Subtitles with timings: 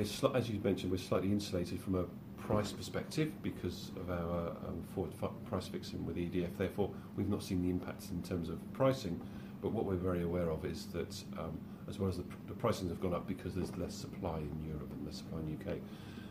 [0.00, 2.04] we're, as you mentioned, we're slightly insulated from a
[2.40, 5.12] price perspective because of our um, forward
[5.44, 6.56] price fixing with EDF.
[6.56, 9.20] Therefore, we've not seen the impact in terms of pricing.
[9.62, 11.58] But what we're very aware of is that, um,
[11.88, 14.64] as well as the, pr- the pricing have gone up because there's less supply in
[14.66, 15.78] Europe and less supply in the UK.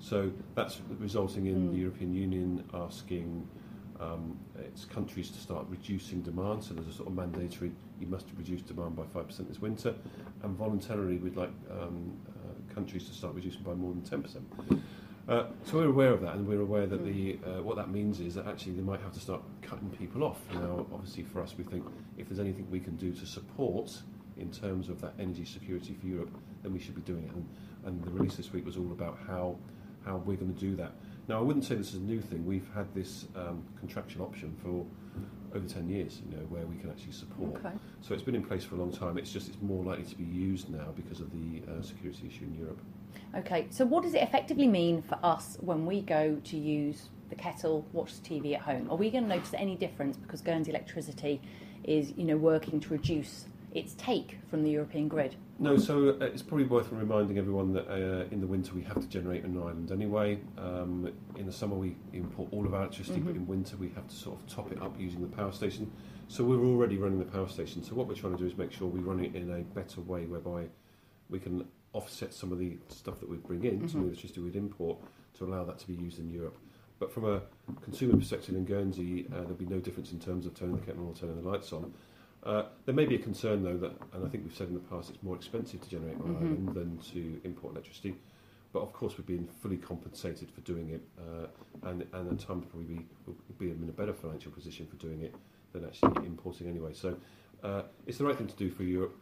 [0.00, 1.72] So that's resulting in Mm.
[1.72, 3.46] the European Union asking
[4.00, 6.64] um, its countries to start reducing demand.
[6.64, 9.94] So there's a sort of mandatory, you must reduce demand by 5% this winter.
[10.42, 12.39] And voluntarily, we'd like um, uh,
[12.74, 14.80] countries to start reducing by more than 10%.
[15.28, 18.18] Uh, so we're aware of that, and we're aware that the uh, what that means
[18.18, 20.40] is that actually they might have to start cutting people off.
[20.52, 21.86] Now, obviously, for us, we think
[22.18, 23.96] if there's anything we can do to support
[24.38, 26.30] in terms of that energy security for Europe,
[26.62, 27.32] then we should be doing it.
[27.32, 27.48] And,
[27.84, 29.56] and the release this week was all about how
[30.04, 30.92] how we're going to do that.
[31.30, 32.44] Now, I wouldn't say this is a new thing.
[32.44, 34.84] We've had this um, contractual option for
[35.56, 37.54] over 10 years, you know, where we can actually support.
[37.64, 37.72] Okay.
[38.00, 39.16] So it's been in place for a long time.
[39.16, 42.46] It's just it's more likely to be used now because of the uh, security issue
[42.46, 42.80] in Europe.
[43.36, 47.36] Okay, so what does it effectively mean for us when we go to use the
[47.36, 48.90] kettle, watch the TV at home?
[48.90, 51.40] Are we going to notice any difference because Guernsey Electricity
[51.84, 55.36] is, you know, working to reduce its take from the European grid?
[55.62, 58.98] No, so uh, it's probably worth reminding everyone that uh, in the winter we have
[58.98, 60.40] to generate on island anyway.
[60.56, 63.40] Um, in the summer we import all of our electricity, but Mhm.
[63.40, 65.92] in winter we have to sort of top it up using the power station.
[66.28, 67.82] So we're already running the power station.
[67.82, 70.00] So what we're trying to do is make sure we run it in a better
[70.00, 70.68] way, whereby
[71.28, 74.40] we can offset some of the stuff that we bring in, some of the electricity
[74.40, 74.96] we'd import,
[75.34, 76.56] to allow that to be used in Europe.
[76.98, 77.42] But from a
[77.82, 81.02] consumer perspective in Guernsey, uh, there'll be no difference in terms of turning the kettle
[81.02, 81.92] on or turning the lights on.
[82.42, 84.80] Uh, there may be a concern, though, that, and I think we've said in the
[84.80, 86.36] past, it's more expensive to generate on Mhm.
[86.36, 88.16] island than to import electricity.
[88.72, 91.46] But of course, we're being fully compensated for doing it, uh,
[91.82, 95.20] and, and at times probably be, will be in a better financial position for doing
[95.22, 95.34] it
[95.72, 96.92] than actually importing anyway.
[96.94, 97.16] So
[97.62, 99.14] uh, it's the right thing to do for Europe.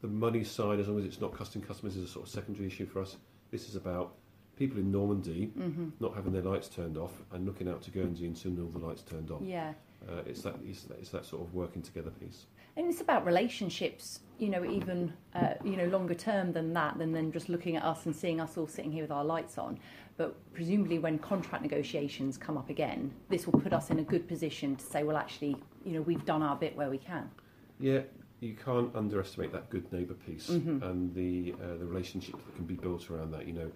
[0.00, 2.66] The money side, as long as it's not costing customers, is a sort of secondary
[2.66, 3.16] issue for us.
[3.50, 4.14] This is about
[4.56, 5.88] people in Normandy Mm-hmm.
[6.00, 8.78] not having their lights turned off and looking out to Guernsey and seeing all the
[8.84, 9.44] lights turned on.
[9.44, 9.74] Yeah.
[10.08, 12.46] Uh, it's that it's, that it's that sort of working together piece.
[12.76, 17.12] And it's about relationships, you know, even uh, you know longer term than that, than
[17.12, 19.78] then just looking at us and seeing us all sitting here with our lights on.
[20.16, 24.26] But presumably, when contract negotiations come up again, this will put us in a good
[24.28, 27.30] position to say, well, actually, you know, we've done our bit where we can.
[27.78, 28.00] Yeah,
[28.40, 30.82] you can't underestimate that good neighbour piece Mhm.
[30.82, 33.46] and the uh, the relationship that can be built around that.
[33.46, 33.70] You know,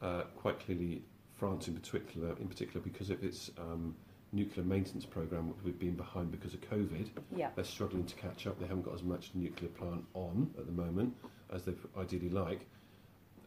[0.00, 1.02] uh, quite clearly,
[1.34, 3.94] France in particular, in particular because of its um,
[4.36, 7.08] nuclear maintenance program, which we've been behind because of COVID.
[7.34, 7.48] Yeah.
[7.54, 8.60] They're struggling to catch up.
[8.60, 11.16] They haven't got as much nuclear plant on at the moment
[11.52, 12.66] as they ideally like.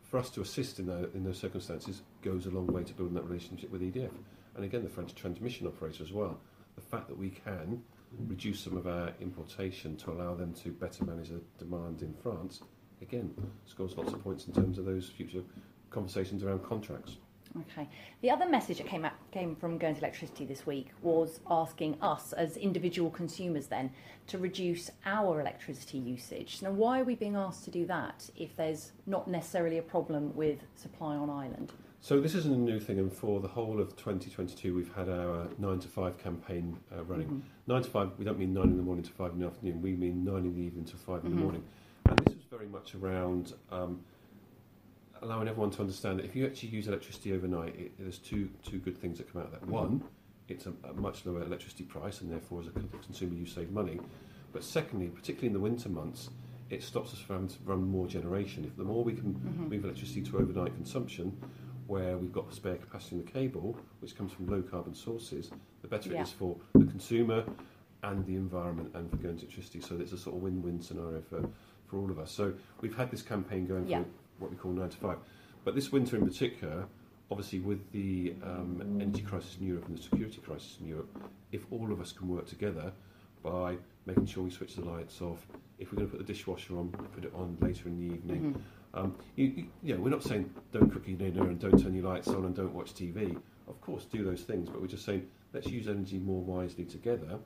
[0.03, 3.13] For us to assist in, that, in those circumstances goes a long way to building
[3.13, 4.11] that relationship with EDF.
[4.55, 6.39] And again, the French transmission operator as well.
[6.75, 7.81] The fact that we can
[8.27, 12.61] reduce some of our importation to allow them to better manage the demand in France,
[13.01, 13.31] again,
[13.65, 15.43] scores lots of points in terms of those future
[15.91, 17.17] conversations around contracts.
[17.57, 17.87] Okay.
[18.21, 22.31] The other message that came out, came from Guernsey Electricity this week was asking us
[22.33, 23.91] as individual consumers then
[24.27, 26.61] to reduce our electricity usage.
[26.61, 30.35] Now, why are we being asked to do that if there's not necessarily a problem
[30.35, 31.73] with supply on island?
[32.01, 35.47] So this isn't a new thing, and for the whole of 2022, we've had our
[35.57, 37.27] nine to five campaign uh, running.
[37.27, 37.41] Mhm.
[37.67, 39.81] Nine to five, we don't mean nine in the morning to five in the afternoon.
[39.81, 41.35] We mean nine in the evening to 5 in Mhm.
[41.35, 41.63] the morning.
[42.05, 43.99] And this was very much around um,
[45.21, 48.79] allowing everyone to understand that if you actually use electricity overnight, it, there's two two
[48.79, 49.67] good things that come out of that.
[49.67, 50.03] One,
[50.47, 52.71] it's a, a much lower electricity price, and therefore, as a
[53.05, 53.99] consumer, you save money.
[54.53, 56.29] But secondly, particularly in the winter months,
[56.69, 58.63] it stops us from having to run more generation.
[58.65, 59.69] If the more we can Mhm.
[59.69, 61.35] move electricity to overnight consumption,
[61.87, 65.51] where we've got spare capacity in the cable, which comes from low carbon sources,
[65.81, 66.19] the better Yeah.
[66.19, 67.43] it is for the consumer
[68.03, 69.81] and the environment and for Guernsey Electricity.
[69.81, 71.49] So it's a sort of win-win scenario for,
[71.87, 72.31] for all of us.
[72.31, 74.03] So we've had this campaign going Yeah.
[74.03, 75.17] for what we call 9 to 5.
[75.65, 76.85] But this winter in particular,
[77.29, 81.09] obviously with the um, energy crisis in Europe and the security crisis in Europe,
[81.51, 82.91] if all of us can work together
[83.43, 85.45] by making sure we switch the lights off,
[85.77, 88.53] if we're going to put the dishwasher on, put it on later in the evening,
[88.53, 88.99] Mhm.
[88.99, 91.93] um, you, you, you know, we're not saying don't cook your dinner and don't turn
[91.93, 93.37] your lights on and don't watch TV.
[93.67, 97.39] Of course, do those things, but we're just saying let's use energy more wisely together.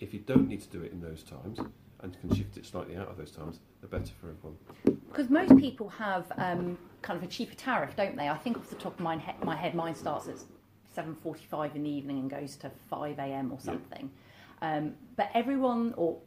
[0.00, 1.58] If you don't need to do it in those times
[2.00, 4.95] and can shift it slightly out of those times, the better for everyone.
[5.16, 8.28] Because most people have um, kind of a cheaper tariff, don't they?
[8.28, 10.36] I think off the top of my, he- my head, mine starts at
[10.94, 14.10] 7.45 in the evening and goes to 5am or something.
[14.60, 16.18] Um, but everyone or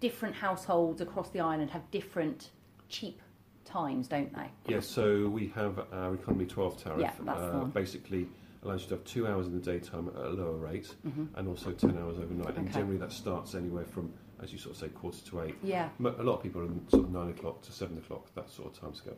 [0.00, 2.50] different households across the island have different
[2.88, 3.20] cheap
[3.64, 4.48] times, don't they?
[4.66, 7.00] Yes, so we have our Economy 12 tariff.
[7.00, 8.26] Yeah, that's uh, basically
[8.64, 11.28] allows you to have two hours in the daytime at a lower rate Mhm.
[11.36, 12.56] and also 10 hours overnight.
[12.56, 14.12] And generally that starts anywhere from
[14.42, 15.54] as you sort of say, quarter to eight.
[15.62, 15.88] Yeah.
[16.00, 18.80] A lot of people are sort of nine o'clock to seven o'clock, that sort of
[18.80, 19.16] time scale.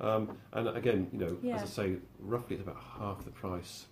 [0.00, 1.56] Um, and again, you know, Yeah.
[1.56, 3.86] as I say, roughly it's about half the price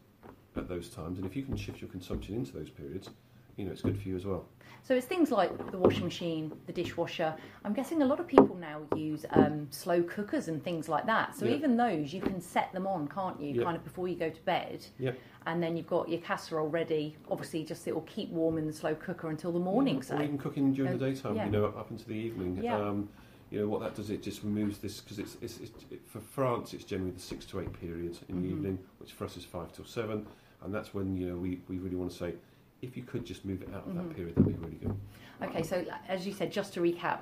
[0.57, 1.19] at those times.
[1.19, 3.11] And if you can shift your consumption into those periods,
[3.59, 4.47] you know, it's good for you as well.
[4.85, 7.35] So it's things like the washing machine, the dishwasher.
[7.65, 11.37] I'm guessing a lot of people now use um, slow cookers and things like that.
[11.37, 11.57] So Yeah.
[11.57, 13.53] even those, you can set them on, can't you?
[13.55, 13.65] Yeah.
[13.65, 14.87] Kind of before you go to bed.
[14.99, 15.11] Yeah.
[15.47, 17.17] And then you've got your casserole ready.
[17.31, 19.99] Obviously, just it will keep warm in the slow cooker until the morning.
[19.99, 21.47] Or So even cooking during the Uh, daytime, yeah.
[21.47, 22.59] you know, up into the evening.
[22.63, 22.77] Yeah.
[22.79, 23.09] Um,
[23.51, 24.09] you know what that does?
[24.11, 26.73] It just removes this because it's, it's, it's it, for France.
[26.73, 28.53] It's generally the six to eight periods in the Mhm.
[28.53, 30.27] evening, which for us is five till seven,
[30.63, 32.35] and that's when you know we, we really want to say,
[32.83, 34.97] if you could just move it out of that period, that'd be really good.
[35.43, 37.21] Okay, so as you said, just to recap,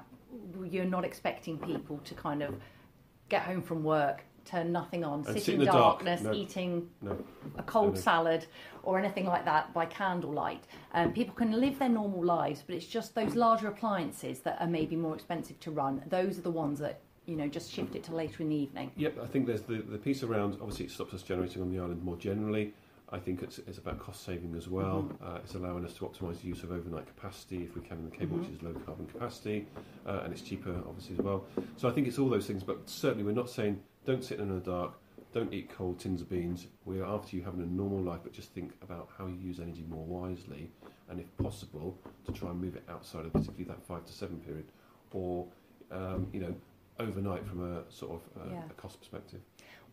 [0.64, 2.54] you're not expecting people to kind of
[3.28, 5.98] get home from work, turn nothing on, And sit, sit in, in the dark.
[5.98, 6.32] darkness, No.
[6.32, 7.18] eating No.
[7.58, 8.00] a cold no.
[8.00, 8.46] salad
[8.82, 10.64] or anything like that by candlelight.
[10.94, 14.68] Um, people can live their normal lives, but it's just those larger appliances that are
[14.68, 16.02] maybe more expensive to run.
[16.08, 18.92] Those are the ones that you know just shift it to later in the evening.
[18.96, 21.78] Yep, I think there's the, the piece around, obviously it stops us generating on the
[21.80, 22.72] island more generally.
[23.08, 25.02] I think it's, it's about cost saving as well.
[25.22, 25.22] Mhm.
[25.36, 28.04] Uh, it's allowing us to optimise the use of overnight capacity if we can in
[28.04, 28.54] the cable, which Mhm.
[28.56, 29.68] is low carbon capacity,
[30.06, 31.44] uh, and it's cheaper obviously as well.
[31.76, 34.48] So I think it's all those things, but certainly we're not saying don't sit in
[34.48, 34.98] the dark,
[35.32, 36.66] don't eat cold tins of beans.
[36.84, 39.84] We're after you having a normal life, but just think about how you use energy
[39.88, 40.72] more wisely,
[41.08, 44.38] and if possible, to try and move it outside of particularly that five to seven
[44.40, 44.66] period,
[45.12, 45.46] or
[45.92, 46.54] um, you know
[46.98, 48.64] overnight from a sort of uh, Yeah.
[48.68, 49.40] a cost perspective.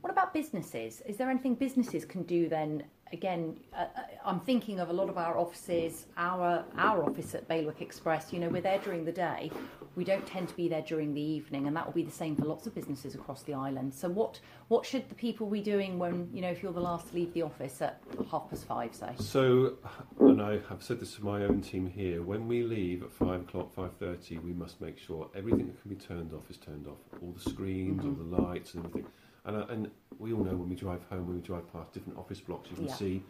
[0.03, 1.01] What about businesses?
[1.07, 2.83] Is there anything businesses can do then?
[3.13, 7.47] Again, uh, uh, I'm thinking of a lot of our offices, our our office at
[7.47, 8.33] Bailiwick Express.
[8.33, 9.49] You know, we're there during the day.
[9.95, 12.35] We don't tend to be there during the evening, and that will be the same
[12.35, 13.93] for lots of businesses across the island.
[13.93, 17.07] So, what what should the people be doing when you know if you're the last
[17.11, 19.11] to leave the office at half past five, say?
[19.19, 19.75] So,
[20.19, 22.21] and I have said this to my own team here.
[22.23, 25.89] When we leave at five o'clock, five thirty, we must make sure everything that can
[25.89, 26.97] be turned off is turned off.
[27.21, 28.07] All the screens, Mhm.
[28.19, 29.09] all the lights, and everything.
[29.45, 32.17] And uh, and we all know when we drive home, when we drive past different
[32.17, 32.93] office blocks, you can Yeah.
[32.93, 33.23] see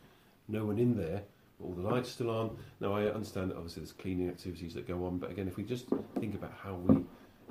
[0.48, 1.24] no one in there.
[1.60, 2.58] But all the lights still on.
[2.80, 5.64] Now I understand that obviously there's cleaning activities that go on, but again, if we
[5.64, 5.86] just
[6.20, 7.04] think about how we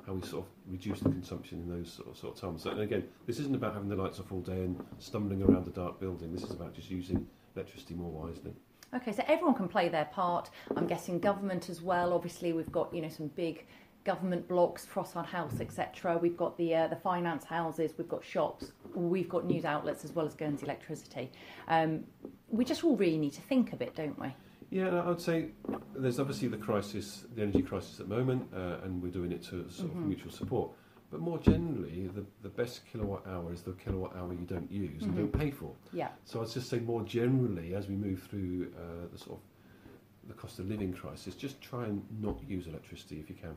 [0.05, 2.63] how we sort of reduce the consumption in those sort of, sort of times.
[2.63, 5.65] So, and again, this isn't about having the lights off all day and stumbling around
[5.65, 6.33] a dark building.
[6.33, 7.25] This is about just using
[7.55, 8.53] electricity more wisely.
[8.93, 10.49] Okay, so everyone can play their part.
[10.75, 12.11] I'm guessing government as well.
[12.13, 13.65] Obviously, we've got you know some big
[14.03, 16.17] government blocks, Frossard House, etc.
[16.17, 17.93] We've got the uh, the finance houses.
[17.97, 18.71] We've got shops.
[18.93, 21.31] We've got news outlets as well as Guernsey Electricity.
[21.67, 22.03] Um,
[22.49, 24.33] we just all really need to think a bit, don't we?
[24.69, 25.49] Yeah, and I would say
[25.95, 29.43] there's obviously the crisis, the energy crisis at the moment, uh, and we're doing it
[29.43, 30.07] to sort of Mhm.
[30.07, 30.71] mutual support.
[31.11, 35.03] But more generally, the, the best kilowatt hour is the kilowatt hour you don't use
[35.03, 35.17] and Mhm.
[35.17, 35.75] don't pay for.
[35.91, 36.09] Yeah.
[36.25, 40.33] So I'd just say more generally, as we move through uh, the sort of the
[40.33, 43.55] cost of living crisis, just try and not use electricity if you can.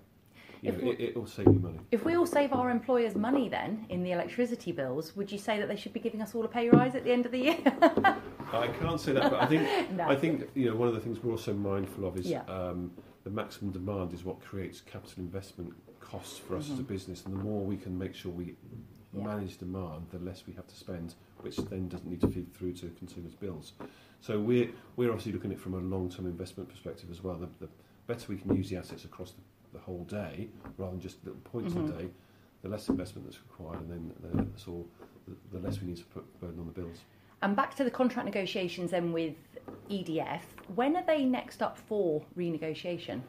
[0.62, 1.78] If know, we- it, it'll save you money.
[1.90, 5.58] If we all save our employers money then in the electricity bills, would you say
[5.58, 7.38] that they should be giving us all a pay rise at the end of the
[7.38, 7.58] year?
[8.52, 10.04] I can't say that, but I think no.
[10.08, 12.42] I think you know one of the things we're also mindful of is Yeah.
[12.44, 12.90] um,
[13.24, 16.86] the maximum demand is what creates capital investment costs for us as a Mhm.
[16.88, 18.54] business, and the more we can make sure we
[19.12, 19.24] Yeah.
[19.24, 22.74] manage demand, the less we have to spend, which then doesn't need to feed through
[22.74, 23.72] to consumers' bills.
[24.20, 27.36] So we're we're obviously looking at it from a long-term investment perspective as well.
[27.36, 27.68] The, the
[28.06, 29.40] better we can use the assets across the,
[29.76, 31.80] the whole day rather than just little points Mhm.
[31.80, 32.08] of the day,
[32.62, 34.86] the less investment that's required, and then the, that's all,
[35.28, 37.04] the, the less we need to put burden on the bills.
[37.42, 39.34] And back to the contract negotiations then with
[39.90, 40.40] EDF.
[40.74, 43.20] When are they next up for renegotiation?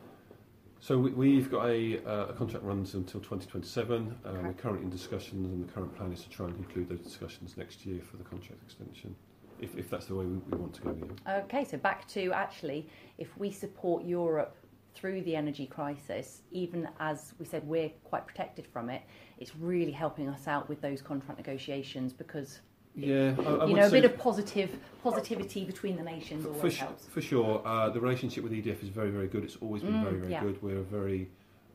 [0.80, 4.16] So we, we've got a, uh, a contract runs until 2027.
[4.24, 4.42] Uh, Okay.
[4.48, 7.58] We're currently in discussions, and the current plan is to try and conclude those discussions
[7.58, 9.14] next year for the contract extension,
[9.60, 10.96] if, if that's the way we, we want to go.
[11.26, 11.38] Yeah.
[11.44, 12.88] Okay, so back to actually,
[13.18, 14.56] if we support Europe
[14.98, 19.02] through the energy crisis, even as we said we're quite protected from it,
[19.38, 22.62] it's really helping us out with those contract negotiations because
[22.96, 24.72] Yeah, I, I you know a bit of positive
[25.04, 27.06] positivity between the nations for, always su- helps.
[27.06, 27.62] for sure.
[27.66, 29.44] Uh, the relationship with EDF is very, very good.
[29.44, 30.42] It's always been Mm, very, very yeah.
[30.44, 30.62] good.
[30.64, 31.30] We're a very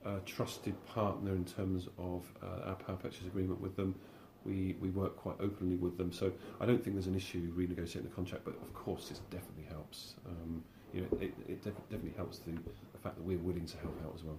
[0.05, 3.95] uh, trusted partner in terms of uh, our power purchase agreement with them.
[4.45, 8.03] We, we work quite openly with them, so I don't think there's an issue renegotiating
[8.03, 8.45] the contract.
[8.45, 10.15] But of course, this definitely helps.
[10.27, 13.77] Um, you know, it, it def- definitely helps the, the fact that we're willing to
[13.79, 14.39] help out as well.